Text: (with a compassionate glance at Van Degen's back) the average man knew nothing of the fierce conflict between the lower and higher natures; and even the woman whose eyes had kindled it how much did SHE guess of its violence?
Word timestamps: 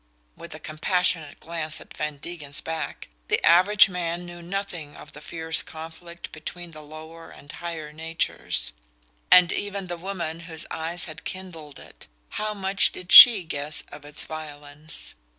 (with 0.35 0.55
a 0.55 0.59
compassionate 0.59 1.39
glance 1.39 1.79
at 1.79 1.95
Van 1.95 2.17
Degen's 2.17 2.59
back) 2.59 3.07
the 3.27 3.39
average 3.45 3.87
man 3.87 4.25
knew 4.25 4.41
nothing 4.41 4.95
of 4.97 5.11
the 5.13 5.21
fierce 5.21 5.61
conflict 5.61 6.31
between 6.31 6.71
the 6.71 6.81
lower 6.81 7.29
and 7.29 7.51
higher 7.51 7.93
natures; 7.93 8.73
and 9.29 9.51
even 9.51 9.85
the 9.85 9.97
woman 9.97 10.39
whose 10.39 10.65
eyes 10.71 11.05
had 11.05 11.23
kindled 11.23 11.77
it 11.77 12.07
how 12.29 12.51
much 12.55 12.91
did 12.91 13.11
SHE 13.11 13.43
guess 13.43 13.83
of 13.91 14.03
its 14.03 14.23
violence? 14.23 15.13